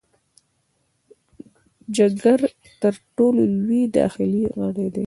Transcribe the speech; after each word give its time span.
جګر 1.95 2.39
تر 2.81 2.93
ټولو 3.15 3.41
لوی 3.59 3.81
داخلي 3.97 4.43
غړی 4.57 4.87
دی. 4.93 4.99